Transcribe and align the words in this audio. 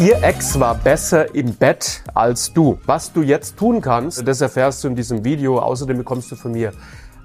Ihr 0.00 0.22
Ex 0.22 0.58
war 0.58 0.76
besser 0.76 1.34
im 1.34 1.56
Bett 1.56 2.02
als 2.14 2.54
du. 2.54 2.78
Was 2.86 3.12
du 3.12 3.20
jetzt 3.20 3.58
tun 3.58 3.82
kannst, 3.82 4.26
das 4.26 4.40
erfährst 4.40 4.82
du 4.82 4.88
in 4.88 4.96
diesem 4.96 5.26
Video. 5.26 5.58
Außerdem 5.58 5.98
bekommst 5.98 6.32
du 6.32 6.36
von 6.36 6.52
mir 6.52 6.72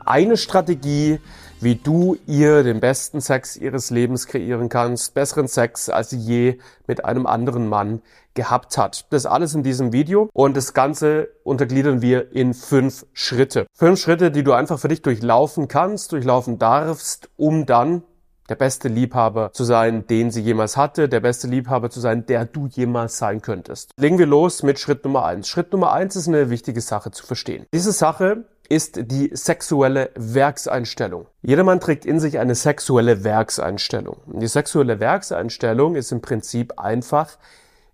eine 0.06 0.36
Strategie, 0.36 1.22
wie 1.62 1.76
du 1.76 2.18
ihr 2.28 2.64
den 2.64 2.82
besten 2.82 3.22
Sex 3.22 3.56
ihres 3.56 3.92
Lebens 3.92 4.28
kreieren 4.28 4.68
kannst. 4.68 5.14
Besseren 5.14 5.48
Sex, 5.48 5.88
als 5.88 6.10
sie 6.10 6.18
je 6.18 6.58
mit 6.86 7.06
einem 7.06 7.28
anderen 7.28 7.70
Mann 7.70 8.02
gehabt 8.34 8.78
hat. 8.78 9.06
Das 9.10 9.26
alles 9.26 9.56
in 9.56 9.64
diesem 9.64 9.94
Video 9.94 10.30
und 10.34 10.58
das 10.58 10.74
Ganze 10.74 11.30
untergliedern 11.46 12.02
wir 12.02 12.34
in 12.34 12.54
fünf 12.54 13.06
Schritte. 13.14 13.68
Fünf 13.72 14.02
Schritte, 14.02 14.32
die 14.32 14.44
du 14.44 14.52
einfach 14.52 14.80
für 14.80 14.90
dich 14.90 15.02
durchlaufen 15.02 15.70
kannst, 15.70 16.12
durchlaufen 16.12 16.60
darfst, 16.60 17.30
um 17.38 17.66
dann 17.66 18.04
der 18.50 18.56
beste 18.56 18.88
Liebhaber 18.88 19.52
zu 19.54 19.64
sein, 19.64 20.06
den 20.08 20.32
sie 20.32 20.42
jemals 20.42 20.78
hatte, 20.78 21.10
der 21.10 21.20
beste 21.20 21.48
Liebhaber 21.48 21.90
zu 21.90 22.00
sein, 22.00 22.26
der 22.26 22.46
du 22.46 22.68
jemals 22.68 23.18
sein 23.18 23.42
könntest. 23.42 23.92
Legen 23.98 24.20
wir 24.20 24.28
los 24.28 24.64
mit 24.64 24.80
Schritt 24.80 25.04
Nummer 25.04 25.26
eins. 25.26 25.48
Schritt 25.48 25.72
Nummer 25.72 25.94
eins 25.94 26.16
ist 26.16 26.28
eine 26.28 26.50
wichtige 26.50 26.82
Sache 26.82 27.12
zu 27.12 27.26
verstehen. 27.26 27.66
Diese 27.74 27.92
Sache 27.92 28.46
ist 28.70 29.12
die 29.12 29.32
sexuelle 29.34 30.12
Werkseinstellung. 30.16 31.28
Jedermann 31.42 31.80
trägt 31.80 32.06
in 32.06 32.20
sich 32.20 32.40
eine 32.40 32.56
sexuelle 32.56 33.24
Werkseinstellung. 33.24 34.18
Die 34.26 34.48
sexuelle 34.48 35.00
Werkseinstellung 35.00 35.96
ist 35.96 36.12
im 36.12 36.22
Prinzip 36.22 36.80
einfach, 36.80 37.38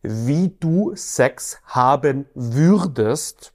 wie 0.01 0.55
du 0.59 0.93
Sex 0.95 1.59
haben 1.65 2.25
würdest, 2.33 3.53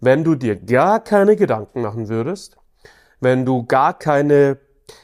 wenn 0.00 0.24
du 0.24 0.34
dir 0.34 0.56
gar 0.56 1.00
keine 1.00 1.36
Gedanken 1.36 1.82
machen 1.82 2.08
würdest, 2.08 2.56
wenn 3.20 3.44
du 3.46 3.64
gar 3.64 3.98
keine 3.98 4.58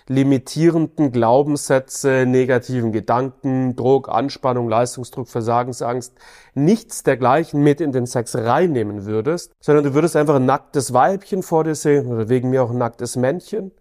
limitierenden 0.08 1.12
Glaubenssätze, 1.12 2.24
negativen 2.26 2.92
Gedanken, 2.92 3.76
Druck, 3.76 4.08
Anspannung, 4.08 4.68
Leistungsdruck, 4.68 5.28
Versagensangst, 5.28 6.14
nichts 6.54 7.02
dergleichen 7.02 7.62
mit 7.62 7.80
in 7.80 7.92
den 7.92 8.06
Sex 8.06 8.36
reinnehmen 8.36 9.06
würdest, 9.06 9.52
sondern 9.60 9.84
du 9.84 9.94
würdest 9.94 10.16
einfach 10.16 10.36
ein 10.36 10.46
nacktes 10.46 10.92
Weibchen 10.92 11.42
vor 11.42 11.64
dir 11.64 11.74
sehen 11.74 12.06
oder 12.06 12.28
wegen 12.28 12.50
mir 12.50 12.62
auch 12.62 12.70
ein 12.70 12.78
nacktes 12.78 13.16
Männchen 13.16 13.72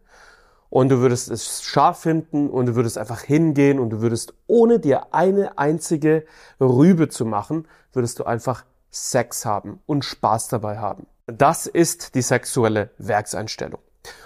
und 0.69 0.89
du 0.89 0.99
würdest 0.99 1.31
es 1.31 1.63
scharf 1.63 1.99
finden 1.99 2.49
und 2.49 2.67
du 2.67 2.75
würdest 2.75 2.97
einfach 2.97 3.21
hingehen 3.21 3.79
und 3.79 3.89
du 3.89 4.01
würdest 4.01 4.33
ohne 4.47 4.79
dir 4.79 5.13
eine 5.13 5.57
einzige 5.57 6.25
Rübe 6.59 7.09
zu 7.09 7.25
machen, 7.25 7.67
würdest 7.91 8.19
du 8.19 8.23
einfach 8.23 8.65
Sex 8.91 9.45
haben 9.45 9.81
und 9.85 10.05
Spaß 10.05 10.47
dabei 10.47 10.77
haben. 10.77 11.07
Das 11.27 11.67
ist 11.67 12.15
die 12.15 12.21
sexuelle 12.21 12.91
Werkseinstellung. 12.97 13.79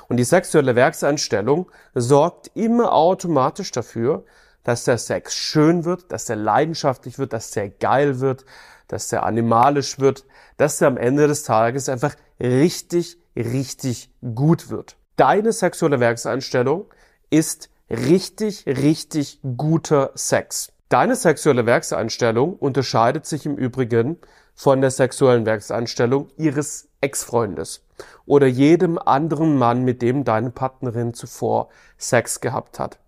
Und 0.08 0.17
die 0.17 0.23
sexuelle 0.23 0.76
Werkseinstellung 0.76 1.72
sorgt 1.94 2.52
immer 2.56 2.94
automatisch 2.94 3.72
dafür, 3.72 4.25
dass 4.63 4.85
der 4.85 4.97
Sex 4.97 5.35
schön 5.35 5.85
wird, 5.85 6.12
dass 6.12 6.25
der 6.25 6.35
leidenschaftlich 6.35 7.19
wird, 7.19 7.34
dass 7.34 7.52
der 7.52 7.69
geil 7.69 8.19
wird, 8.19 8.46
dass 8.88 9.09
der 9.09 9.24
animalisch 9.24 10.00
wird, 10.00 10.25
dass 10.57 10.78
der 10.78 10.88
am 10.88 10.97
Ende 10.97 11.28
des 11.28 11.44
Tages 11.44 11.90
einfach 11.90 12.16
richtig, 12.40 13.18
richtig 13.35 14.09
gut 14.35 14.69
wird. 14.69 14.97
Deine 15.16 15.52
sexuelle 15.52 16.00
Werkseinstellung 16.00 16.86
ist 17.30 17.69
richtig, 17.90 18.66
richtig 18.66 19.40
guter 19.57 20.12
Sex. 20.16 20.72
Deine 20.90 21.16
sexuelle 21.16 21.66
Werkseinstellung 21.66 22.56
unterscheidet 22.56 23.25
sich 23.25 23.46
im 23.46 23.56
Übrigen 23.57 24.18
von 24.56 24.81
der 24.81 24.91
sexuellen 24.91 25.46
Werkseinstellung 25.46 26.28
ihres 26.38 26.88
Ex-Freundes 27.02 27.82
oder 28.26 28.48
jedem 28.48 28.98
anderen 28.98 29.58
Mann, 29.58 29.84
mit 29.84 30.02
dem 30.02 30.24
deine 30.24 30.52
Partnerin 30.52 31.14
zuvor 31.14 31.70
Sex 31.98 32.40
gehabt 32.42 32.80
hat. 32.80 33.00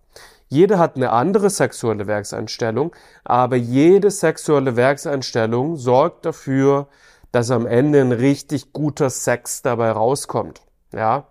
Jeder 0.48 0.78
hat 0.78 0.96
eine 0.96 1.10
andere 1.10 1.50
sexuelle 1.50 2.06
Werkseinstellung, 2.06 2.94
aber 3.24 3.56
jede 3.56 4.10
sexuelle 4.10 4.76
Werkseinstellung 4.76 5.76
sorgt 5.76 6.24
dafür, 6.24 6.86
dass 7.32 7.50
am 7.50 7.66
Ende 7.66 8.00
ein 8.00 8.12
richtig 8.12 8.72
guter 8.72 9.10
Sex 9.10 9.62
dabei 9.62 9.90
rauskommt. 9.90 10.62
Ja. 10.92 11.26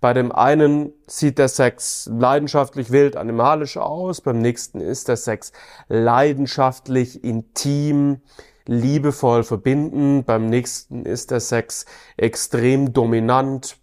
Bei 0.00 0.14
dem 0.14 0.32
einen 0.32 0.94
sieht 1.06 1.38
der 1.38 1.48
Sex 1.48 2.08
leidenschaftlich 2.10 2.90
wild 2.90 3.16
animalisch 3.16 3.76
aus, 3.76 4.22
beim 4.22 4.40
nächsten 4.40 4.80
ist 4.80 5.08
der 5.08 5.16
Sex 5.16 5.52
leidenschaftlich 5.88 7.22
intim, 7.22 8.20
liebevoll 8.66 9.44
verbinden. 9.44 10.24
Beim 10.24 10.48
nächsten 10.48 11.04
ist 11.04 11.30
der 11.30 11.40
Sex 11.40 11.86
extrem 12.16 12.92
dominant. 12.92 13.76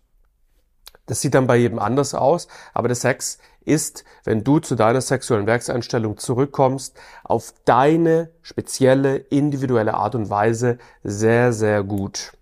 Das 1.06 1.22
sieht 1.22 1.36
dann 1.36 1.48
bei 1.48 1.56
jedem 1.56 1.80
anders 1.80 2.14
aus, 2.14 2.48
aber 2.74 2.90
der 2.90 2.96
Sex 2.96 3.38
ist, 3.68 4.04
wenn 4.24 4.44
du 4.44 4.60
zu 4.60 4.76
deiner 4.76 5.02
sexuellen 5.02 5.46
Werkseinstellung 5.46 6.18
zurückkommst, 6.18 6.98
auf 7.24 7.54
deine 7.66 8.32
spezielle, 8.42 9.18
individuelle 9.18 9.94
Art 9.94 10.16
und 10.16 10.30
Weise 10.30 10.78
sehr, 11.04 11.54
sehr 11.54 11.84
gut. 11.84 12.34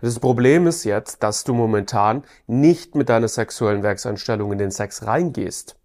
Das 0.00 0.18
Problem 0.18 0.66
ist 0.66 0.84
jetzt, 0.84 1.22
dass 1.22 1.44
du 1.44 1.54
momentan 1.54 2.24
nicht 2.46 2.94
mit 2.94 3.08
deiner 3.08 3.28
sexuellen 3.28 3.82
Werkseinstellung 3.82 4.52
in 4.52 4.58
den 4.58 4.70
Sex 4.70 5.06
reingehst. 5.06 5.76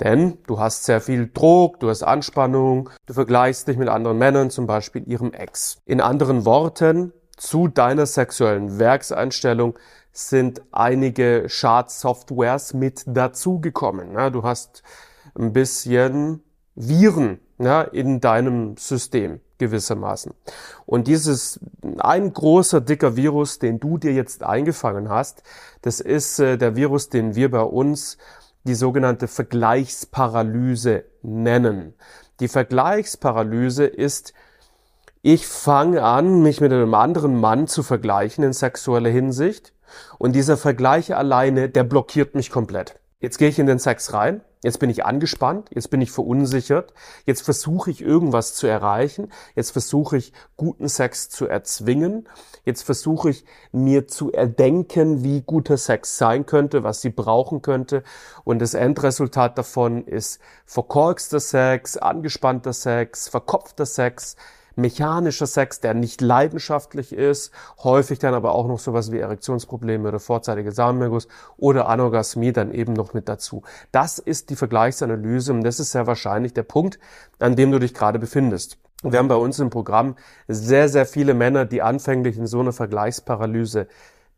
Denn 0.00 0.38
du 0.46 0.60
hast 0.60 0.84
sehr 0.84 1.00
viel 1.00 1.30
Druck, 1.32 1.80
du 1.80 1.88
hast 1.88 2.02
Anspannung, 2.02 2.90
du 3.06 3.14
vergleichst 3.14 3.66
dich 3.66 3.76
mit 3.76 3.88
anderen 3.88 4.18
Männern, 4.18 4.50
zum 4.50 4.66
Beispiel 4.66 5.02
ihrem 5.08 5.32
Ex. 5.32 5.78
In 5.86 6.00
anderen 6.00 6.44
Worten, 6.44 7.12
zu 7.36 7.68
deiner 7.68 8.06
sexuellen 8.06 8.78
Werkseinstellung 8.78 9.78
sind 10.12 10.62
einige 10.72 11.44
Schadsoftwares 11.48 12.74
mit 12.74 13.04
dazugekommen. 13.06 14.32
Du 14.32 14.42
hast 14.42 14.82
ein 15.38 15.52
bisschen 15.52 16.42
Viren 16.74 17.38
in 17.92 18.20
deinem 18.20 18.76
System 18.76 19.40
gewissermaßen. 19.58 20.32
Und 20.86 21.08
dieses 21.08 21.60
ein 21.98 22.32
großer 22.32 22.80
dicker 22.80 23.16
Virus, 23.16 23.58
den 23.58 23.80
du 23.80 23.98
dir 23.98 24.12
jetzt 24.12 24.42
eingefangen 24.42 25.08
hast, 25.08 25.42
das 25.82 26.00
ist 26.00 26.38
äh, 26.38 26.56
der 26.56 26.76
Virus, 26.76 27.08
den 27.08 27.34
wir 27.34 27.50
bei 27.50 27.62
uns 27.62 28.18
die 28.68 28.74
sogenannte 28.74 29.28
Vergleichsparalyse 29.28 31.04
nennen. 31.22 31.94
Die 32.40 32.48
Vergleichsparalyse 32.48 33.86
ist, 33.86 34.34
ich 35.22 35.46
fange 35.46 36.02
an, 36.04 36.42
mich 36.42 36.60
mit 36.60 36.72
einem 36.72 36.94
anderen 36.94 37.40
Mann 37.40 37.66
zu 37.66 37.82
vergleichen 37.82 38.44
in 38.44 38.52
sexueller 38.52 39.10
Hinsicht 39.10 39.72
und 40.18 40.36
dieser 40.36 40.56
Vergleich 40.56 41.16
alleine, 41.16 41.68
der 41.68 41.84
blockiert 41.84 42.34
mich 42.34 42.50
komplett. 42.50 43.00
Jetzt 43.20 43.38
gehe 43.38 43.48
ich 43.48 43.58
in 43.58 43.66
den 43.66 43.78
Sex 43.80 44.12
rein. 44.12 44.42
Jetzt 44.64 44.80
bin 44.80 44.90
ich 44.90 45.04
angespannt, 45.04 45.68
jetzt 45.72 45.88
bin 45.88 46.00
ich 46.00 46.10
verunsichert, 46.10 46.92
jetzt 47.26 47.42
versuche 47.42 47.92
ich 47.92 48.00
irgendwas 48.02 48.54
zu 48.54 48.66
erreichen, 48.66 49.30
jetzt 49.54 49.70
versuche 49.70 50.16
ich 50.16 50.32
guten 50.56 50.88
Sex 50.88 51.28
zu 51.28 51.46
erzwingen, 51.46 52.28
jetzt 52.64 52.82
versuche 52.82 53.30
ich 53.30 53.44
mir 53.70 54.08
zu 54.08 54.32
erdenken, 54.32 55.22
wie 55.22 55.42
guter 55.42 55.76
Sex 55.76 56.18
sein 56.18 56.44
könnte, 56.44 56.82
was 56.82 57.02
sie 57.02 57.10
brauchen 57.10 57.62
könnte. 57.62 58.02
Und 58.42 58.58
das 58.58 58.74
Endresultat 58.74 59.56
davon 59.58 60.04
ist 60.04 60.40
verkorkster 60.66 61.38
Sex, 61.38 61.96
angespannter 61.96 62.72
Sex, 62.72 63.28
verkopfter 63.28 63.86
Sex, 63.86 64.34
mechanischer 64.78 65.46
Sex, 65.46 65.80
der 65.80 65.94
nicht 65.94 66.20
leidenschaftlich 66.20 67.12
ist, 67.12 67.52
häufig 67.82 68.18
dann 68.18 68.34
aber 68.34 68.52
auch 68.54 68.66
noch 68.66 68.78
sowas 68.78 69.12
wie 69.12 69.18
Erektionsprobleme 69.18 70.08
oder 70.08 70.20
vorzeitige 70.20 70.72
Samenerguss 70.72 71.28
oder 71.56 71.88
Anorgasmie 71.88 72.52
dann 72.52 72.72
eben 72.72 72.92
noch 72.92 73.12
mit 73.12 73.28
dazu. 73.28 73.62
Das 73.92 74.18
ist 74.18 74.50
die 74.50 74.56
Vergleichsanalyse 74.56 75.52
und 75.52 75.62
das 75.62 75.80
ist 75.80 75.92
sehr 75.92 76.06
wahrscheinlich 76.06 76.54
der 76.54 76.62
Punkt, 76.62 76.98
an 77.38 77.56
dem 77.56 77.72
du 77.72 77.78
dich 77.78 77.94
gerade 77.94 78.18
befindest. 78.18 78.78
Wir 79.02 79.18
haben 79.18 79.28
bei 79.28 79.36
uns 79.36 79.58
im 79.60 79.70
Programm 79.70 80.16
sehr, 80.48 80.88
sehr 80.88 81.06
viele 81.06 81.34
Männer, 81.34 81.64
die 81.64 81.82
anfänglich 81.82 82.36
in 82.36 82.46
so 82.46 82.58
einer 82.60 82.72
Vergleichsparalyse 82.72 83.86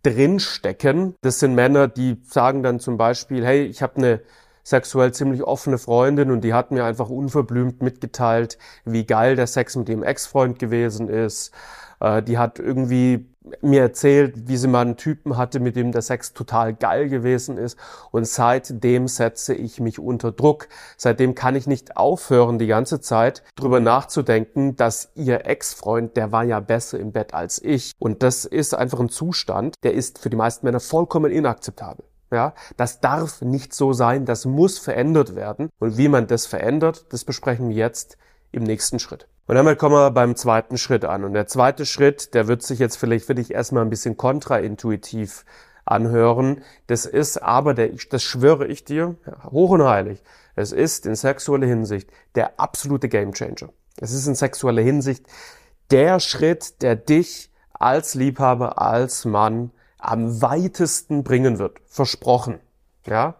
drinstecken. 0.02 1.14
Das 1.22 1.38
sind 1.38 1.54
Männer, 1.54 1.88
die 1.88 2.20
sagen 2.28 2.62
dann 2.62 2.80
zum 2.80 2.96
Beispiel, 2.96 3.44
hey, 3.44 3.64
ich 3.64 3.82
habe 3.82 3.96
eine 3.96 4.20
sexuell 4.62 5.12
ziemlich 5.12 5.42
offene 5.42 5.78
Freundin 5.78 6.30
und 6.30 6.42
die 6.42 6.54
hat 6.54 6.70
mir 6.70 6.84
einfach 6.84 7.08
unverblümt 7.08 7.82
mitgeteilt, 7.82 8.58
wie 8.84 9.04
geil 9.04 9.36
der 9.36 9.46
Sex 9.46 9.76
mit 9.76 9.88
dem 9.88 10.02
Ex-Freund 10.02 10.58
gewesen 10.58 11.08
ist. 11.08 11.52
Äh, 12.00 12.22
die 12.22 12.38
hat 12.38 12.58
irgendwie 12.58 13.26
mir 13.62 13.80
erzählt, 13.80 14.48
wie 14.48 14.56
sie 14.56 14.68
mal 14.68 14.82
einen 14.82 14.96
Typen 14.96 15.36
hatte, 15.36 15.60
mit 15.60 15.76
dem 15.76 15.92
der 15.92 16.02
Sex 16.02 16.34
total 16.34 16.74
geil 16.74 17.08
gewesen 17.08 17.56
ist. 17.56 17.78
Und 18.10 18.26
seitdem 18.26 19.08
setze 19.08 19.54
ich 19.54 19.80
mich 19.80 19.98
unter 19.98 20.32
Druck. 20.32 20.68
Seitdem 20.96 21.34
kann 21.34 21.56
ich 21.56 21.66
nicht 21.66 21.96
aufhören, 21.96 22.58
die 22.58 22.66
ganze 22.66 23.00
Zeit 23.00 23.42
drüber 23.56 23.80
nachzudenken, 23.80 24.76
dass 24.76 25.10
ihr 25.14 25.46
Ex-Freund, 25.46 26.16
der 26.16 26.32
war 26.32 26.44
ja 26.44 26.60
besser 26.60 26.98
im 26.98 27.12
Bett 27.12 27.34
als 27.34 27.62
ich. 27.62 27.92
Und 27.98 28.22
das 28.22 28.44
ist 28.44 28.74
einfach 28.74 29.00
ein 29.00 29.08
Zustand, 29.08 29.74
der 29.82 29.94
ist 29.94 30.18
für 30.18 30.30
die 30.30 30.36
meisten 30.36 30.66
Männer 30.66 30.80
vollkommen 30.80 31.32
inakzeptabel. 31.32 32.04
Ja, 32.30 32.54
das 32.76 33.00
darf 33.00 33.42
nicht 33.42 33.74
so 33.74 33.92
sein, 33.92 34.24
das 34.24 34.44
muss 34.44 34.78
verändert 34.78 35.34
werden. 35.34 35.70
Und 35.80 35.96
wie 35.96 36.08
man 36.08 36.26
das 36.28 36.46
verändert, 36.46 37.06
das 37.10 37.24
besprechen 37.24 37.70
wir 37.70 37.76
jetzt 37.76 38.18
im 38.52 38.62
nächsten 38.62 38.98
Schritt. 38.98 39.26
Und 39.46 39.56
damit 39.56 39.78
kommen 39.78 39.96
wir 39.96 40.12
beim 40.12 40.36
zweiten 40.36 40.78
Schritt 40.78 41.04
an. 41.04 41.24
Und 41.24 41.32
der 41.34 41.48
zweite 41.48 41.84
Schritt, 41.86 42.34
der 42.34 42.46
wird 42.46 42.62
sich 42.62 42.78
jetzt 42.78 42.96
vielleicht 42.96 43.24
für 43.24 43.34
dich 43.34 43.52
erstmal 43.52 43.84
ein 43.84 43.90
bisschen 43.90 44.16
kontraintuitiv 44.16 45.44
anhören. 45.84 46.62
Das 46.86 47.04
ist 47.04 47.42
aber, 47.42 47.74
der, 47.74 47.90
das 48.10 48.22
schwöre 48.22 48.66
ich 48.66 48.84
dir, 48.84 49.16
hoch 49.50 49.70
und 49.70 49.84
heilig, 49.84 50.22
es 50.54 50.70
ist 50.70 51.06
in 51.06 51.16
sexueller 51.16 51.66
Hinsicht 51.66 52.10
der 52.36 52.60
absolute 52.60 53.08
Gamechanger. 53.08 53.70
Es 53.96 54.12
ist 54.12 54.26
in 54.26 54.34
sexueller 54.34 54.82
Hinsicht 54.82 55.26
der 55.90 56.20
Schritt, 56.20 56.82
der 56.82 56.96
dich 56.96 57.50
als 57.72 58.14
Liebhaber, 58.14 58.80
als 58.80 59.24
Mann 59.24 59.72
am 60.02 60.42
weitesten 60.42 61.22
bringen 61.22 61.58
wird. 61.58 61.78
Versprochen. 61.86 62.60
Ja? 63.06 63.36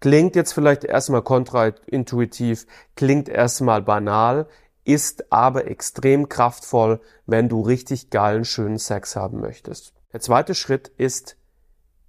Klingt 0.00 0.36
jetzt 0.36 0.52
vielleicht 0.52 0.84
erstmal 0.84 1.22
kontraintuitiv, 1.22 2.66
klingt 2.94 3.28
erstmal 3.28 3.82
banal, 3.82 4.46
ist 4.84 5.32
aber 5.32 5.66
extrem 5.66 6.28
kraftvoll, 6.28 7.00
wenn 7.26 7.48
du 7.48 7.60
richtig 7.60 8.10
geilen, 8.10 8.44
schönen 8.44 8.78
Sex 8.78 9.16
haben 9.16 9.40
möchtest. 9.40 9.92
Der 10.12 10.20
zweite 10.20 10.54
Schritt 10.54 10.88
ist, 10.96 11.36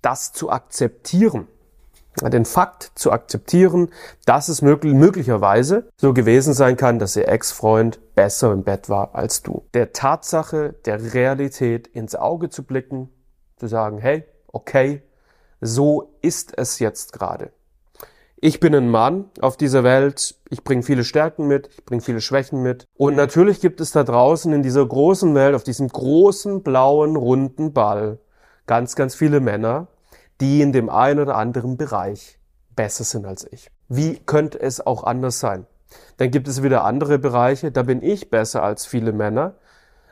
das 0.01 0.31
zu 0.31 0.49
akzeptieren. 0.49 1.47
Den 2.21 2.45
Fakt 2.45 2.91
zu 2.95 3.11
akzeptieren, 3.11 3.89
dass 4.25 4.49
es 4.49 4.61
möglich, 4.61 4.93
möglicherweise 4.93 5.89
so 5.97 6.13
gewesen 6.13 6.53
sein 6.53 6.75
kann, 6.75 6.99
dass 6.99 7.15
ihr 7.15 7.27
Ex-Freund 7.27 7.99
besser 8.15 8.51
im 8.51 8.63
Bett 8.63 8.89
war 8.89 9.15
als 9.15 9.41
du. 9.41 9.65
Der 9.73 9.93
Tatsache, 9.93 10.73
der 10.85 11.13
Realität 11.13 11.87
ins 11.87 12.15
Auge 12.15 12.49
zu 12.49 12.63
blicken, 12.63 13.09
zu 13.59 13.67
sagen, 13.67 13.97
hey, 13.97 14.23
okay, 14.47 15.01
so 15.61 16.15
ist 16.21 16.57
es 16.57 16.79
jetzt 16.79 17.13
gerade. 17.13 17.51
Ich 18.41 18.61
bin 18.61 18.73
ein 18.73 18.89
Mann 18.89 19.25
auf 19.41 19.57
dieser 19.57 19.83
Welt, 19.83 20.35
ich 20.49 20.63
bringe 20.63 20.83
viele 20.83 21.03
Stärken 21.03 21.47
mit, 21.47 21.67
ich 21.77 21.83
bringe 21.83 22.01
viele 22.01 22.21
Schwächen 22.21 22.61
mit. 22.61 22.85
Und 22.95 23.15
natürlich 23.15 23.59
gibt 23.59 23.81
es 23.81 23.91
da 23.91 24.05
draußen 24.05 24.53
in 24.53 24.63
dieser 24.63 24.85
großen 24.85 25.35
Welt, 25.35 25.55
auf 25.55 25.63
diesem 25.63 25.89
großen, 25.89 26.63
blauen, 26.63 27.17
runden 27.17 27.73
Ball, 27.73 28.17
ganz, 28.65 28.95
ganz 28.95 29.13
viele 29.13 29.41
Männer, 29.41 29.87
die 30.39 30.61
in 30.61 30.71
dem 30.71 30.89
einen 30.89 31.19
oder 31.19 31.35
anderen 31.35 31.75
Bereich 31.75 32.39
besser 32.77 33.03
sind 33.03 33.25
als 33.25 33.45
ich. 33.51 33.71
Wie 33.89 34.19
könnte 34.19 34.61
es 34.61 34.85
auch 34.85 35.03
anders 35.03 35.41
sein? 35.41 35.65
Dann 36.15 36.31
gibt 36.31 36.47
es 36.47 36.63
wieder 36.63 36.85
andere 36.85 37.19
Bereiche, 37.19 37.73
da 37.73 37.83
bin 37.83 38.01
ich 38.01 38.29
besser 38.29 38.63
als 38.63 38.85
viele 38.85 39.11
Männer. 39.11 39.55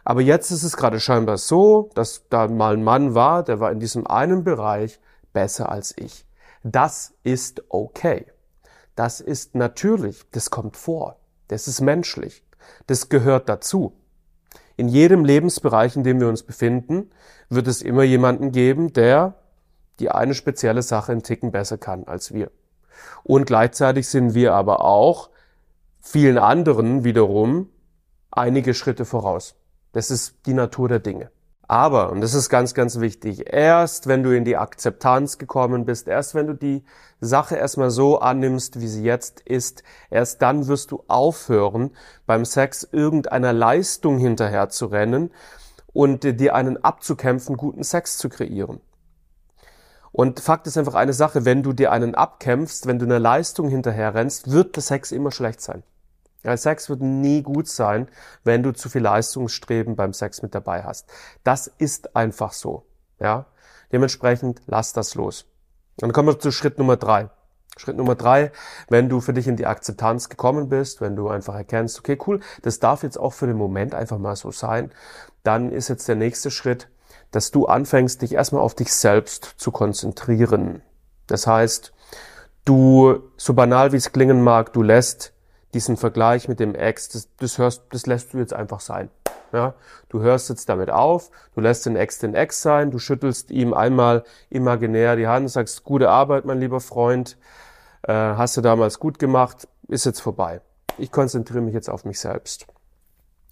Aber 0.09 0.21
jetzt 0.21 0.51
ist 0.51 0.63
es 0.63 0.77
gerade 0.77 1.01
scheinbar 1.01 1.37
so, 1.37 1.89
dass 1.93 2.29
da 2.29 2.47
mal 2.47 2.75
ein 2.75 2.83
Mann 2.85 3.13
war, 3.13 3.43
der 3.43 3.59
war 3.59 3.73
in 3.73 3.81
diesem 3.81 4.07
einen 4.07 4.45
Bereich 4.45 5.01
besser 5.33 5.69
als 5.69 5.93
ich. 5.97 6.25
Das 6.63 7.13
ist 7.23 7.61
okay. 7.67 8.25
Das 8.95 9.19
ist 9.19 9.53
natürlich, 9.53 10.23
das 10.31 10.49
kommt 10.49 10.77
vor. 10.77 11.17
Das 11.49 11.67
ist 11.67 11.81
menschlich. 11.81 12.41
Das 12.85 13.09
gehört 13.09 13.49
dazu. 13.49 13.97
In 14.77 14.87
jedem 14.87 15.25
Lebensbereich, 15.25 15.97
in 15.97 16.05
dem 16.05 16.21
wir 16.21 16.29
uns 16.29 16.43
befinden, 16.43 17.11
wird 17.49 17.67
es 17.67 17.81
immer 17.81 18.03
jemanden 18.03 18.53
geben, 18.53 18.93
der 18.93 19.33
die 19.99 20.09
eine 20.09 20.35
spezielle 20.35 20.83
Sache 20.83 21.11
einen 21.11 21.23
Ticken 21.23 21.51
besser 21.51 21.77
kann 21.77 22.05
als 22.05 22.33
wir. 22.33 22.49
Und 23.23 23.45
gleichzeitig 23.45 24.07
sind 24.07 24.33
wir 24.33 24.53
aber 24.53 24.85
auch 24.85 25.31
vielen 25.99 26.37
anderen 26.37 27.03
wiederum 27.03 27.69
einige 28.31 28.73
Schritte 28.73 29.03
voraus. 29.03 29.57
Das 29.97 30.11
ist 30.11 30.35
die 30.45 30.53
Natur 30.53 30.89
der 30.89 30.99
Dinge. 30.99 31.31
Aber, 31.67 32.11
und 32.11 32.21
das 32.21 32.35
ist 32.35 32.49
ganz, 32.49 32.75
ganz 32.75 32.99
wichtig, 32.99 33.51
erst 33.51 34.05
wenn 34.05 34.21
du 34.21 34.29
in 34.29 34.45
die 34.45 34.55
Akzeptanz 34.55 35.39
gekommen 35.39 35.85
bist, 35.85 36.07
erst 36.07 36.35
wenn 36.35 36.45
du 36.45 36.53
die 36.53 36.83
Sache 37.19 37.55
erstmal 37.55 37.89
so 37.89 38.19
annimmst, 38.19 38.79
wie 38.79 38.87
sie 38.87 39.03
jetzt 39.03 39.39
ist, 39.39 39.81
erst 40.11 40.43
dann 40.43 40.67
wirst 40.67 40.91
du 40.91 41.03
aufhören, 41.07 41.95
beim 42.27 42.45
Sex 42.45 42.87
irgendeiner 42.91 43.53
Leistung 43.53 44.19
hinterher 44.19 44.69
zu 44.69 44.85
rennen 44.85 45.31
und 45.93 46.21
dir 46.25 46.53
einen 46.53 46.83
abzukämpfen, 46.83 47.57
guten 47.57 47.81
Sex 47.81 48.19
zu 48.19 48.29
kreieren. 48.29 48.81
Und 50.11 50.41
Fakt 50.41 50.67
ist 50.67 50.77
einfach 50.77 50.93
eine 50.93 51.13
Sache, 51.13 51.43
wenn 51.43 51.63
du 51.63 51.73
dir 51.73 51.91
einen 51.91 52.13
abkämpfst, 52.13 52.85
wenn 52.85 52.99
du 52.99 53.05
einer 53.05 53.19
Leistung 53.19 53.67
hinterher 53.67 54.13
rennst, 54.13 54.51
wird 54.51 54.75
der 54.75 54.83
Sex 54.83 55.11
immer 55.11 55.31
schlecht 55.31 55.59
sein. 55.59 55.81
Sex 56.55 56.89
wird 56.89 57.01
nie 57.01 57.41
gut 57.41 57.67
sein, 57.67 58.07
wenn 58.43 58.63
du 58.63 58.71
zu 58.71 58.89
viel 58.89 59.01
Leistungsstreben 59.01 59.95
beim 59.95 60.13
Sex 60.13 60.41
mit 60.41 60.55
dabei 60.55 60.83
hast. 60.83 61.09
Das 61.43 61.67
ist 61.77 62.15
einfach 62.15 62.53
so. 62.53 62.85
Ja, 63.19 63.47
dementsprechend 63.91 64.61
lass 64.65 64.93
das 64.93 65.15
los. 65.15 65.45
dann 65.97 66.13
kommen 66.13 66.29
wir 66.29 66.39
zu 66.39 66.51
Schritt 66.51 66.77
Nummer 66.77 66.97
drei. 66.97 67.29
Schritt 67.75 67.97
Nummer 67.97 68.15
drei, 68.15 68.51
wenn 68.89 69.09
du 69.09 69.21
für 69.21 69.33
dich 69.33 69.47
in 69.47 69.55
die 69.55 69.65
Akzeptanz 69.65 70.29
gekommen 70.29 70.69
bist, 70.69 71.01
wenn 71.01 71.15
du 71.15 71.29
einfach 71.29 71.55
erkennst, 71.55 71.99
okay, 71.99 72.17
cool, 72.25 72.39
das 72.61 72.79
darf 72.79 73.03
jetzt 73.03 73.19
auch 73.19 73.33
für 73.33 73.47
den 73.47 73.57
Moment 73.57 73.93
einfach 73.93 74.17
mal 74.17 74.35
so 74.35 74.51
sein, 74.51 74.91
dann 75.43 75.71
ist 75.71 75.87
jetzt 75.87 76.07
der 76.07 76.15
nächste 76.15 76.51
Schritt, 76.51 76.89
dass 77.31 77.51
du 77.51 77.65
anfängst, 77.65 78.21
dich 78.21 78.33
erstmal 78.33 78.61
auf 78.61 78.73
dich 78.73 78.93
selbst 78.93 79.55
zu 79.57 79.71
konzentrieren. 79.71 80.81
Das 81.27 81.45
heißt, 81.45 81.93
du, 82.65 83.19
so 83.37 83.53
banal 83.53 83.91
wie 83.91 83.97
es 83.97 84.11
klingen 84.11 84.43
mag, 84.43 84.73
du 84.73 84.81
lässt 84.81 85.33
diesen 85.73 85.97
Vergleich 85.97 86.47
mit 86.47 86.59
dem 86.59 86.75
Ex, 86.75 87.09
das, 87.09 87.29
das 87.37 87.57
hörst, 87.57 87.83
das 87.89 88.05
lässt 88.05 88.33
du 88.33 88.37
jetzt 88.37 88.53
einfach 88.53 88.79
sein. 88.79 89.09
Ja, 89.53 89.75
du 90.09 90.19
hörst 90.19 90.49
jetzt 90.49 90.67
damit 90.67 90.89
auf, 90.89 91.31
du 91.55 91.61
lässt 91.61 91.85
den 91.85 91.95
Ex 91.95 92.19
den 92.19 92.33
Ex 92.33 92.61
sein, 92.61 92.91
du 92.91 92.99
schüttelst 92.99 93.49
ihm 93.49 93.73
einmal 93.73 94.25
imaginär 94.49 95.15
die 95.15 95.27
Hand, 95.27 95.49
sagst, 95.49 95.85
gute 95.85 96.09
Arbeit, 96.09 96.43
mein 96.43 96.59
lieber 96.59 96.81
Freund, 96.81 97.37
äh, 98.03 98.11
hast 98.11 98.57
du 98.57 98.61
damals 98.61 98.99
gut 98.99 99.19
gemacht, 99.19 99.67
ist 99.87 100.05
jetzt 100.05 100.19
vorbei. 100.19 100.61
Ich 100.97 101.11
konzentriere 101.11 101.61
mich 101.61 101.73
jetzt 101.73 101.89
auf 101.89 102.03
mich 102.03 102.19
selbst. 102.19 102.67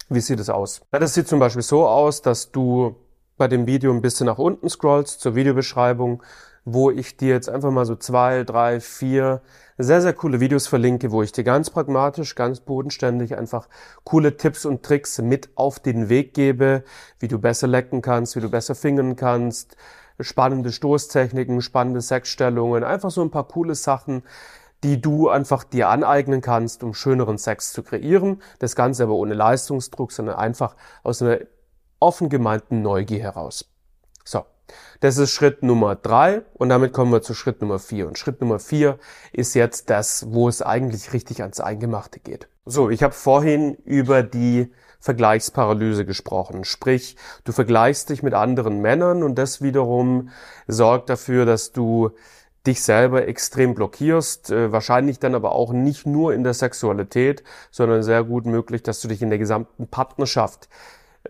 Wie 0.08 0.20
sieht 0.20 0.38
es 0.38 0.50
aus? 0.50 0.82
Ja, 0.92 0.98
das 0.98 1.14
sieht 1.14 1.28
zum 1.28 1.38
Beispiel 1.38 1.62
so 1.62 1.86
aus, 1.86 2.20
dass 2.20 2.52
du 2.52 2.96
bei 3.36 3.48
dem 3.48 3.66
Video 3.66 3.92
ein 3.92 4.02
bisschen 4.02 4.26
nach 4.26 4.38
unten 4.38 4.68
scrollst 4.68 5.20
zur 5.20 5.34
Videobeschreibung, 5.34 6.22
wo 6.68 6.90
ich 6.90 7.16
dir 7.16 7.28
jetzt 7.28 7.48
einfach 7.48 7.70
mal 7.70 7.86
so 7.86 7.94
zwei, 7.94 8.42
drei, 8.42 8.80
vier 8.80 9.40
sehr, 9.78 10.02
sehr 10.02 10.12
coole 10.14 10.40
Videos 10.40 10.66
verlinke, 10.66 11.12
wo 11.12 11.22
ich 11.22 11.30
dir 11.30 11.44
ganz 11.44 11.70
pragmatisch, 11.70 12.34
ganz 12.34 12.58
bodenständig 12.58 13.38
einfach 13.38 13.68
coole 14.02 14.36
Tipps 14.36 14.66
und 14.66 14.82
Tricks 14.82 15.22
mit 15.22 15.48
auf 15.54 15.78
den 15.78 16.08
Weg 16.08 16.34
gebe, 16.34 16.82
wie 17.20 17.28
du 17.28 17.38
besser 17.38 17.68
lecken 17.68 18.02
kannst, 18.02 18.34
wie 18.34 18.40
du 18.40 18.50
besser 18.50 18.74
fingern 18.74 19.14
kannst, 19.14 19.76
spannende 20.18 20.72
Stoßtechniken, 20.72 21.62
spannende 21.62 22.00
Sexstellungen, 22.00 22.82
einfach 22.82 23.12
so 23.12 23.22
ein 23.22 23.30
paar 23.30 23.46
coole 23.46 23.76
Sachen, 23.76 24.24
die 24.82 25.00
du 25.00 25.28
einfach 25.28 25.62
dir 25.62 25.88
aneignen 25.88 26.40
kannst, 26.40 26.82
um 26.82 26.94
schöneren 26.94 27.38
Sex 27.38 27.72
zu 27.72 27.84
kreieren. 27.84 28.42
Das 28.58 28.74
Ganze 28.74 29.04
aber 29.04 29.14
ohne 29.14 29.34
Leistungsdruck, 29.34 30.10
sondern 30.10 30.34
einfach 30.34 30.74
aus 31.04 31.22
einer 31.22 31.38
offen 32.00 32.28
gemeinten 32.28 32.82
Neugier 32.82 33.20
heraus. 33.20 33.70
So. 34.24 34.44
Das 35.00 35.18
ist 35.18 35.32
Schritt 35.32 35.62
Nummer 35.62 35.94
drei 35.94 36.42
und 36.54 36.68
damit 36.68 36.92
kommen 36.92 37.12
wir 37.12 37.22
zu 37.22 37.34
Schritt 37.34 37.60
Nummer 37.60 37.78
vier. 37.78 38.06
Und 38.06 38.18
Schritt 38.18 38.40
Nummer 38.40 38.58
vier 38.58 38.98
ist 39.32 39.54
jetzt 39.54 39.90
das, 39.90 40.26
wo 40.30 40.48
es 40.48 40.62
eigentlich 40.62 41.12
richtig 41.12 41.42
ans 41.42 41.60
Eingemachte 41.60 42.20
geht. 42.20 42.48
So, 42.64 42.90
ich 42.90 43.02
habe 43.02 43.14
vorhin 43.14 43.76
über 43.84 44.22
die 44.22 44.72
Vergleichsparalyse 45.00 46.04
gesprochen. 46.04 46.64
Sprich, 46.64 47.16
du 47.44 47.52
vergleichst 47.52 48.10
dich 48.10 48.22
mit 48.22 48.34
anderen 48.34 48.80
Männern 48.80 49.22
und 49.22 49.36
das 49.36 49.62
wiederum 49.62 50.30
sorgt 50.66 51.10
dafür, 51.10 51.46
dass 51.46 51.72
du 51.72 52.10
dich 52.66 52.82
selber 52.82 53.28
extrem 53.28 53.74
blockierst, 53.74 54.50
äh, 54.50 54.72
wahrscheinlich 54.72 55.20
dann 55.20 55.34
aber 55.34 55.52
auch 55.52 55.72
nicht 55.72 56.06
nur 56.06 56.34
in 56.34 56.42
der 56.42 56.54
Sexualität, 56.54 57.44
sondern 57.70 58.02
sehr 58.02 58.24
gut 58.24 58.46
möglich, 58.46 58.82
dass 58.82 59.00
du 59.00 59.08
dich 59.08 59.22
in 59.22 59.30
der 59.30 59.38
gesamten 59.38 59.86
Partnerschaft 59.86 60.68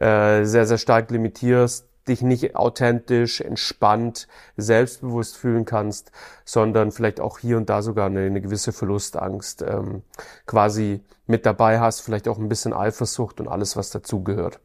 äh, 0.00 0.44
sehr, 0.44 0.66
sehr 0.66 0.78
stark 0.78 1.10
limitierst, 1.10 1.85
dich 2.08 2.22
nicht 2.22 2.56
authentisch, 2.56 3.40
entspannt, 3.40 4.28
selbstbewusst 4.56 5.36
fühlen 5.36 5.64
kannst, 5.64 6.12
sondern 6.44 6.92
vielleicht 6.92 7.20
auch 7.20 7.38
hier 7.38 7.56
und 7.56 7.68
da 7.68 7.82
sogar 7.82 8.06
eine, 8.06 8.20
eine 8.20 8.40
gewisse 8.40 8.72
Verlustangst 8.72 9.62
ähm, 9.62 10.02
quasi 10.46 11.00
mit 11.26 11.46
dabei 11.46 11.80
hast, 11.80 12.00
vielleicht 12.00 12.28
auch 12.28 12.38
ein 12.38 12.48
bisschen 12.48 12.72
Eifersucht 12.72 13.40
und 13.40 13.48
alles, 13.48 13.76
was 13.76 13.90
dazugehört. 13.90 14.60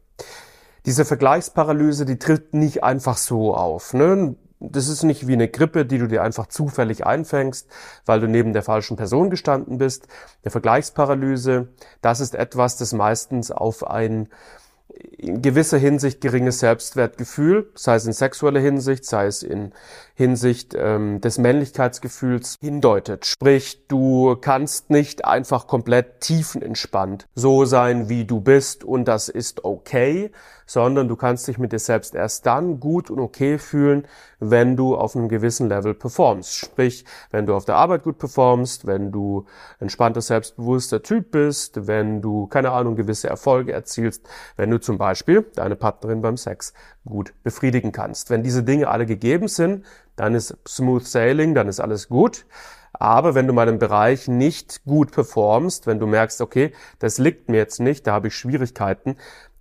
Diese 0.86 1.04
Vergleichsparalyse, 1.04 2.04
die 2.04 2.18
tritt 2.18 2.54
nicht 2.54 2.82
einfach 2.82 3.16
so 3.16 3.54
auf. 3.54 3.94
Ne? 3.94 4.36
Das 4.58 4.88
ist 4.88 5.02
nicht 5.02 5.26
wie 5.26 5.32
eine 5.32 5.48
Grippe, 5.48 5.84
die 5.84 5.98
du 5.98 6.06
dir 6.06 6.22
einfach 6.22 6.46
zufällig 6.46 7.04
einfängst, 7.04 7.68
weil 8.06 8.20
du 8.20 8.28
neben 8.28 8.52
der 8.52 8.62
falschen 8.62 8.96
Person 8.96 9.30
gestanden 9.30 9.78
bist. 9.78 10.06
Eine 10.42 10.50
Vergleichsparalyse, 10.50 11.68
das 12.00 12.20
ist 12.20 12.34
etwas, 12.34 12.76
das 12.76 12.92
meistens 12.92 13.50
auf 13.50 13.86
ein 13.86 14.28
in 15.18 15.40
gewisser 15.40 15.78
Hinsicht 15.78 16.20
geringes 16.20 16.58
Selbstwertgefühl, 16.58 17.70
sei 17.74 17.94
es 17.94 18.06
in 18.06 18.12
sexueller 18.12 18.60
Hinsicht, 18.60 19.04
sei 19.04 19.26
es 19.26 19.42
in 19.42 19.72
Hinsicht 20.22 20.74
ähm, 20.78 21.20
des 21.20 21.38
Männlichkeitsgefühls 21.38 22.56
hindeutet. 22.60 23.26
Sprich, 23.26 23.88
du 23.88 24.36
kannst 24.40 24.88
nicht 24.90 25.24
einfach 25.24 25.66
komplett 25.66 26.20
tiefenentspannt 26.20 27.26
so 27.34 27.64
sein, 27.64 28.08
wie 28.08 28.24
du 28.24 28.40
bist 28.40 28.84
und 28.84 29.06
das 29.06 29.28
ist 29.28 29.64
okay, 29.64 30.30
sondern 30.66 31.08
du 31.08 31.16
kannst 31.16 31.48
dich 31.48 31.58
mit 31.58 31.72
dir 31.72 31.78
selbst 31.78 32.14
erst 32.14 32.46
dann 32.46 32.80
gut 32.80 33.10
und 33.10 33.18
okay 33.18 33.58
fühlen, 33.58 34.06
wenn 34.40 34.76
du 34.76 34.96
auf 34.96 35.14
einem 35.14 35.28
gewissen 35.28 35.68
Level 35.68 35.92
performst. 35.92 36.54
Sprich, 36.54 37.04
wenn 37.30 37.46
du 37.46 37.54
auf 37.54 37.64
der 37.64 37.76
Arbeit 37.76 38.04
gut 38.04 38.18
performst, 38.18 38.86
wenn 38.86 39.12
du 39.12 39.44
entspannter, 39.80 40.20
selbstbewusster 40.20 41.02
Typ 41.02 41.30
bist, 41.30 41.86
wenn 41.86 42.22
du, 42.22 42.46
keine 42.46 42.70
Ahnung, 42.70 42.96
gewisse 42.96 43.28
Erfolge 43.28 43.72
erzielst, 43.72 44.26
wenn 44.56 44.70
du 44.70 44.80
zum 44.80 44.98
Beispiel 44.98 45.44
deine 45.54 45.76
Partnerin 45.76 46.22
beim 46.22 46.36
Sex 46.36 46.72
gut 47.04 47.34
befriedigen 47.42 47.92
kannst. 47.92 48.30
Wenn 48.30 48.42
diese 48.42 48.62
Dinge 48.62 48.88
alle 48.88 49.06
gegeben 49.06 49.48
sind, 49.48 49.84
dann 50.16 50.34
ist 50.34 50.56
smooth 50.66 51.06
sailing, 51.06 51.54
dann 51.54 51.68
ist 51.68 51.80
alles 51.80 52.08
gut. 52.08 52.46
Aber 52.92 53.34
wenn 53.34 53.46
du 53.46 53.52
mal 53.52 53.68
im 53.68 53.78
Bereich 53.78 54.28
nicht 54.28 54.84
gut 54.84 55.12
performst, 55.12 55.86
wenn 55.86 55.98
du 55.98 56.06
merkst, 56.06 56.40
okay, 56.40 56.72
das 56.98 57.18
liegt 57.18 57.48
mir 57.48 57.56
jetzt 57.56 57.80
nicht, 57.80 58.06
da 58.06 58.12
habe 58.12 58.28
ich 58.28 58.36
Schwierigkeiten, 58.36 59.16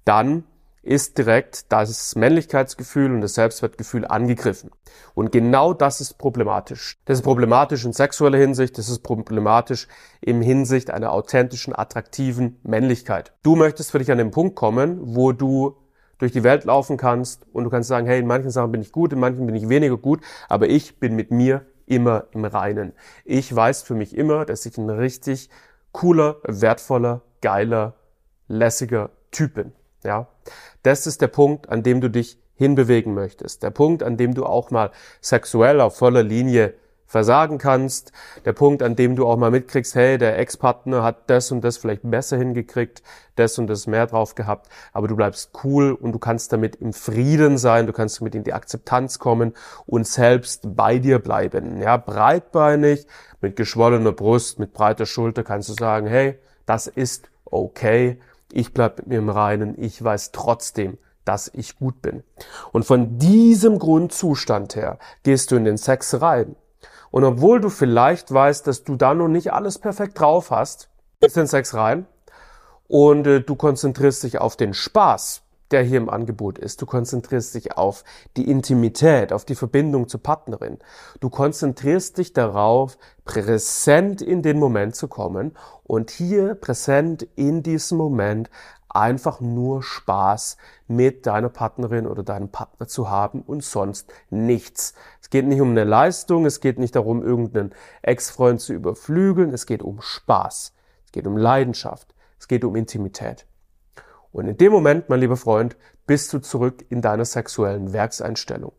dann 0.06 0.44
ist 0.84 1.18
direkt 1.18 1.72
das 1.72 2.16
Männlichkeitsgefühl 2.16 3.14
und 3.14 3.22
das 3.22 3.36
Selbstwertgefühl 3.36 4.06
angegriffen. 4.06 4.72
Und 5.14 5.32
genau 5.32 5.74
das 5.74 6.02
ist 6.02 6.18
problematisch. 6.18 7.00
Das 7.06 7.20
ist 7.20 7.24
problematisch 7.24 7.86
in 7.86 7.94
sexueller 7.94 8.40
Hinsicht, 8.40 8.78
das 8.78 8.90
ist 8.90 9.00
problematisch 9.04 9.88
im 10.22 10.42
Hinsicht 10.42 10.90
einer 10.90 11.12
authentischen, 11.12 11.76
attraktiven 11.76 12.60
Männlichkeit. 12.64 13.34
Du 13.44 13.56
möchtest 13.56 13.92
für 13.92 14.00
dich 14.00 14.12
an 14.12 14.18
den 14.18 14.32
Punkt 14.32 14.56
kommen, 14.56 15.00
wo 15.02 15.34
du 15.34 15.78
durch 16.22 16.32
die 16.32 16.44
Welt 16.44 16.66
laufen 16.66 16.98
kannst 16.98 17.48
und 17.52 17.64
du 17.64 17.72
kannst 17.72 17.90
sagen, 17.90 18.06
hey, 18.06 18.20
in 18.20 18.28
manchen 18.28 18.52
Sachen 18.52 18.72
bin 18.72 18.82
ich 18.82 18.92
gut, 18.92 19.12
in 19.12 19.20
manchen 19.20 19.48
bin 19.48 19.56
ich 19.56 19.70
weniger 19.70 19.98
gut, 19.98 20.22
aber 20.50 20.70
ich 20.70 21.00
bin 21.00 21.16
mit 21.16 21.32
mir 21.32 21.66
immer 21.88 22.26
im 22.32 22.46
Reinen. 22.46 22.94
Ich 23.26 23.54
weiß 23.54 23.82
für 23.82 23.96
mich 23.96 24.16
immer, 24.16 24.46
dass 24.46 24.68
ich 24.68 24.78
ein 24.78 24.92
richtig 24.92 25.50
cooler, 25.92 26.38
wertvoller, 26.44 27.22
geiler, 27.42 27.96
lässiger 28.48 29.10
Typ 29.32 29.56
bin. 29.56 29.72
Ja, 30.04 30.28
das 30.84 31.08
ist 31.08 31.22
der 31.22 31.28
Punkt, 31.28 31.70
an 31.70 31.82
dem 31.82 32.02
du 32.02 32.10
dich 32.10 32.38
hinbewegen 32.54 33.16
möchtest. 33.16 33.64
Der 33.64 33.72
Punkt, 33.72 34.04
an 34.04 34.16
dem 34.16 34.36
du 34.36 34.46
auch 34.46 34.70
mal 34.70 34.92
sexuell 35.22 35.82
auf 35.82 35.98
voller 35.98 36.22
Linie 36.22 36.76
versagen 37.12 37.58
kannst. 37.58 38.12
Der 38.46 38.54
Punkt, 38.54 38.82
an 38.82 38.96
dem 38.96 39.16
du 39.16 39.28
auch 39.28 39.38
mal 39.38 39.52
mitkriegst, 39.52 39.96
hey, 39.96 40.18
der 40.18 40.40
Ex-Partner 40.40 41.04
hat 41.04 41.30
das 41.30 41.52
und 41.52 41.62
das 41.62 41.78
vielleicht 41.78 42.02
besser 42.04 42.38
hingekriegt, 42.38 43.04
das 43.36 43.58
und 43.60 43.68
das 43.68 43.86
mehr 43.86 44.08
drauf 44.08 44.36
gehabt, 44.36 44.70
aber 44.94 45.08
du 45.08 45.16
bleibst 45.16 45.52
cool 45.64 45.92
und 45.92 46.14
du 46.14 46.20
kannst 46.20 46.52
damit 46.54 46.78
im 46.78 46.94
Frieden 46.94 47.58
sein, 47.58 47.88
du 47.88 47.94
kannst 47.94 48.20
damit 48.20 48.36
in 48.36 48.44
die 48.44 48.54
Akzeptanz 48.54 49.20
kommen 49.20 49.54
und 49.86 50.08
selbst 50.08 50.76
bei 50.76 51.00
dir 51.00 51.20
bleiben. 51.20 51.82
Ja, 51.82 51.98
breitbeinig, 51.98 53.08
mit 53.42 53.56
geschwollener 53.56 54.12
Brust, 54.12 54.60
mit 54.60 54.74
breiter 54.74 55.06
Schulter 55.06 55.44
kannst 55.44 55.70
du 55.70 55.74
sagen, 55.74 56.08
hey, 56.08 56.40
das 56.66 56.88
ist 56.88 57.30
okay 57.46 58.18
ich 58.54 58.74
bleib 58.74 58.98
mit 58.98 59.08
mir 59.08 59.20
im 59.20 59.30
Reinen, 59.30 59.82
ich 59.82 60.04
weiß 60.04 60.32
trotzdem, 60.32 60.98
dass 61.26 61.52
ich 61.54 61.78
gut 61.78 62.02
bin. 62.02 62.24
Und 62.72 62.86
von 62.86 63.18
diesem 63.18 63.80
Grundzustand 63.80 64.76
her 64.76 64.98
gehst 65.24 65.52
du 65.52 65.56
in 65.56 65.66
den 65.66 65.78
Sex 65.78 66.22
rein. 66.22 66.56
Und 67.12 67.24
obwohl 67.24 67.60
du 67.60 67.70
vielleicht 67.70 68.34
weißt, 68.34 68.66
dass 68.66 68.84
du 68.84 68.96
da 68.96 69.14
noch 69.14 69.28
nicht 69.28 69.54
alles 69.54 69.78
perfekt 69.78 70.20
drauf 70.20 70.50
hast, 70.50 70.90
gehst 71.20 71.38
in 71.38 71.48
Sex 71.48 71.74
rein 71.74 72.08
und 72.88 73.28
äh, 73.28 73.42
du 73.42 73.56
konzentrierst 73.56 74.24
dich 74.24 74.40
auf 74.40 74.56
den 74.56 74.74
Spaß 74.74 75.44
der 75.72 75.84
hier 75.84 75.98
im 75.98 76.10
Angebot 76.10 76.60
ist. 76.60 76.82
Du 76.82 76.86
konzentrierst 76.86 77.56
dich 77.56 77.78
auf 77.78 78.04
die 78.38 78.50
Intimität, 78.50 79.34
auf 79.34 79.46
die 79.46 79.56
Verbindung 79.56 80.08
zur 80.08 80.22
Partnerin. 80.22 80.78
Du 81.20 81.30
konzentrierst 81.30 82.18
dich 82.18 82.34
darauf, 82.34 82.98
präsent 83.26 84.22
in 84.22 84.42
den 84.42 84.60
Moment 84.60 84.96
zu 84.96 85.08
kommen 85.08 85.56
und 85.84 86.12
hier 86.12 86.56
präsent 86.56 87.28
in 87.36 87.64
diesem 87.64 87.98
Moment 87.98 88.50
einfach 88.90 89.40
nur 89.40 89.84
Spaß 89.84 90.58
mit 90.88 91.26
deiner 91.26 91.48
Partnerin 91.48 92.06
oder 92.06 92.24
deinem 92.24 92.50
Partner 92.50 92.88
zu 92.88 93.10
haben 93.10 93.42
und 93.42 93.64
sonst 93.64 94.12
nichts. 94.30 94.94
Es 95.32 95.40
geht 95.40 95.48
nicht 95.48 95.62
um 95.62 95.70
eine 95.70 95.86
Leistung, 95.86 96.46
es 96.46 96.60
geht 96.60 96.78
nicht 96.78 96.94
darum, 96.94 97.24
irgendeinen 97.24 97.72
Ex-Freund 98.02 98.60
zu 98.60 98.74
überflügeln, 98.74 99.54
es 99.54 99.66
geht 99.66 99.82
um 99.82 100.02
Spaß, 100.02 100.74
es 101.06 101.12
geht 101.14 101.26
um 101.26 101.38
Leidenschaft, 101.38 102.14
es 102.38 102.50
geht 102.50 102.66
um 102.66 102.76
Intimität. 102.76 103.46
Und 104.34 104.50
in 104.50 104.58
dem 104.58 104.74
Moment, 104.74 105.08
mein 105.08 105.22
lieber 105.22 105.38
Freund, 105.38 105.78
bist 106.06 106.34
du 106.34 106.40
zurück 106.40 106.84
in 106.90 107.02
deiner 107.02 107.24
sexuellen 107.24 107.94
Werkseinstellung. 107.94 108.74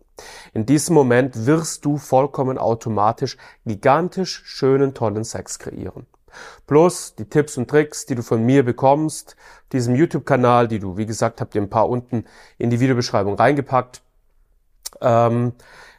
In 0.53 0.67
diesem 0.67 0.95
Moment 0.95 1.47
wirst 1.47 1.87
du 1.87 1.97
vollkommen 1.97 2.59
automatisch 2.59 3.39
gigantisch 3.65 4.43
schönen, 4.45 4.93
tollen 4.93 5.25
Sex 5.25 5.59
kreieren. 5.59 6.05
Plus 6.67 7.15
die 7.15 7.31
Tipps 7.31 7.57
und 7.57 7.71
Tricks, 7.71 8.05
die 8.05 8.15
du 8.15 8.23
von 8.23 8.45
mir 8.45 8.63
bekommst, 8.63 9.37
diesem 9.73 9.95
YouTube-Kanal, 9.95 10.69
die 10.69 10.81
du, 10.81 10.99
wie 10.99 11.07
gesagt, 11.07 11.41
habt 11.41 11.55
ihr 11.55 11.63
ein 11.63 11.71
paar 11.71 11.89
unten 11.89 12.27
in 12.59 12.69
die 12.69 12.81
Videobeschreibung 12.81 13.37
reingepackt, 13.37 14.03
ähm, 15.01 15.55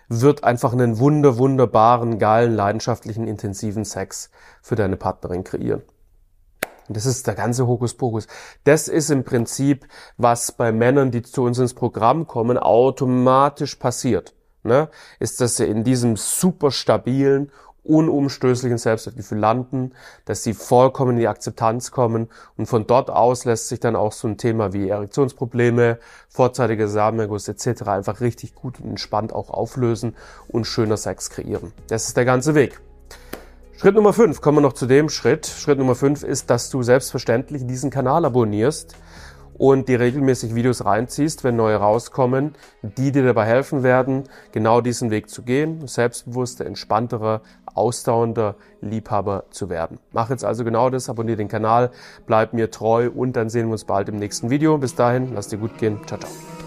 wird 0.10 0.44
einfach 0.44 0.74
einen 0.74 1.00
wunder, 1.00 1.38
wunderbaren, 1.38 2.20
geilen, 2.20 2.56
leidenschaftlichen, 2.56 3.28
intensiven 3.28 3.86
Sex 3.86 4.30
für 4.62 4.76
deine 4.76 4.98
Partnerin 4.98 5.44
kreieren. 5.44 5.84
Und 6.88 6.98
das 6.98 7.06
ist 7.06 7.28
der 7.28 7.36
ganze 7.36 7.68
Hokuspokus. 7.68 8.28
Das 8.66 8.88
ist 8.88 9.10
im 9.10 9.24
Prinzip, 9.24 9.88
was 10.18 10.52
bei 10.52 10.72
Männern, 10.72 11.12
die 11.12 11.22
zu 11.22 11.44
uns 11.44 11.58
ins 11.60 11.74
Programm 11.74 12.28
kommen, 12.28 12.58
automatisch 12.58 13.76
passiert. 13.76 14.34
Ne? 14.64 14.90
Ist, 15.20 15.40
dass 15.42 15.58
sie 15.58 15.66
in 15.66 15.84
diesem 15.84 16.18
super 16.18 16.72
stabilen, 16.72 17.52
unumstößlichen 17.84 18.78
Selbstwertgefühl 18.78 19.40
landen, 19.40 19.92
dass 20.26 20.44
sie 20.44 20.54
vollkommen 20.54 21.12
in 21.12 21.20
die 21.20 21.28
Akzeptanz 21.28 21.92
kommen 21.92 22.30
und 22.58 22.68
von 22.68 22.88
dort 22.88 23.10
aus 23.10 23.46
lässt 23.46 23.68
sich 23.68 23.80
dann 23.80 23.96
auch 23.96 24.12
so 24.14 24.28
ein 24.28 24.38
Thema 24.38 24.74
wie 24.74 24.90
Erektionsprobleme, 24.90 26.00
vorzeitiger 26.30 26.88
Samenerguss 26.88 27.48
etc. 27.48 27.84
einfach 27.84 28.22
richtig 28.22 28.56
gut 28.56 28.80
und 28.80 28.90
entspannt 28.90 29.34
auch 29.34 29.50
auflösen 29.50 30.16
und 30.48 30.66
schöner 30.66 30.98
Sex 30.98 31.30
kreieren. 31.30 31.74
Das 31.88 32.08
ist 32.08 32.18
der 32.18 32.26
ganze 32.26 32.56
Weg. 32.56 32.80
Schritt 33.76 33.96
Nummer 33.96 34.14
5, 34.14 34.40
kommen 34.40 34.60
wir 34.60 34.62
noch 34.62 34.74
zu 34.74 34.86
dem 34.86 35.10
Schritt. 35.10 35.46
Schritt 35.46 35.78
Nummer 35.78 35.96
5 35.96 36.24
ist, 36.24 36.50
dass 36.50 36.70
du 36.70 36.84
selbstverständlich 36.84 37.68
diesen 37.68 37.90
Kanal 37.90 38.24
abonnierst 38.24 38.96
und 39.58 39.88
dir 39.88 40.00
regelmäßig 40.00 40.56
Videos 40.56 40.86
reinziehst, 40.86 41.44
wenn 41.44 41.56
neue 41.56 41.76
rauskommen, 41.76 42.56
die 42.82 43.12
dir 43.12 43.24
dabei 43.24 43.46
helfen 43.46 43.84
werden, 43.84 44.24
genau 44.52 44.82
diesen 44.82 45.12
Weg 45.12 45.30
zu 45.30 45.44
gehen, 45.44 45.88
selbstbewusster, 45.88 46.66
entspannterer, 46.66 47.42
ausdauernder 47.74 48.56
Liebhaber 48.82 49.46
zu 49.50 49.70
werden. 49.70 50.00
Mach 50.12 50.30
jetzt 50.30 50.46
also 50.46 50.64
genau 50.64 50.90
das, 50.90 51.10
abonniere 51.10 51.38
den 51.38 51.48
Kanal, 51.48 51.92
bleib 52.26 52.54
mir 52.54 52.72
treu 52.72 53.10
und 53.14 53.36
dann 53.36 53.50
sehen 53.50 53.68
wir 53.68 53.74
uns 53.74 53.86
bald 53.86 54.10
im 54.10 54.18
nächsten 54.18 54.50
Video. 54.50 54.78
Bis 54.78 54.96
dahin, 54.96 55.34
lass 55.34 55.48
dir 55.48 55.58
gut 55.58 55.78
gehen. 55.78 56.00
Ciao, 56.06 56.20
ciao. 56.20 56.63